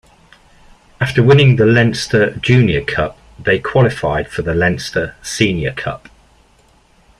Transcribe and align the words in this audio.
After 0.99 1.21
winning 1.21 1.57
the 1.57 1.65
Leinster 1.67 2.31
Junior 2.37 2.83
Cup, 2.83 3.19
they 3.37 3.59
qualified 3.59 4.31
for 4.31 4.41
the 4.41 4.55
Leinster 4.55 5.15
Senior 5.21 5.73
Cup. 5.73 6.09